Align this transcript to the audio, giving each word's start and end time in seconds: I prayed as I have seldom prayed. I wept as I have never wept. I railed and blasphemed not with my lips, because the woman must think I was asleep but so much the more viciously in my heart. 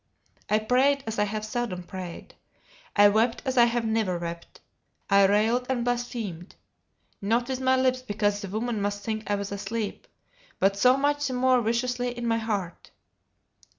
I 0.49 0.57
prayed 0.57 1.03
as 1.05 1.19
I 1.19 1.25
have 1.25 1.45
seldom 1.45 1.83
prayed. 1.83 2.33
I 2.95 3.07
wept 3.09 3.43
as 3.45 3.55
I 3.55 3.65
have 3.65 3.85
never 3.85 4.17
wept. 4.17 4.59
I 5.11 5.27
railed 5.27 5.67
and 5.69 5.85
blasphemed 5.85 6.55
not 7.21 7.47
with 7.49 7.61
my 7.61 7.75
lips, 7.75 8.01
because 8.01 8.41
the 8.41 8.47
woman 8.47 8.81
must 8.81 9.03
think 9.03 9.29
I 9.29 9.35
was 9.35 9.51
asleep 9.51 10.07
but 10.57 10.75
so 10.75 10.97
much 10.97 11.27
the 11.27 11.35
more 11.35 11.61
viciously 11.61 12.17
in 12.17 12.25
my 12.25 12.39
heart. 12.39 12.89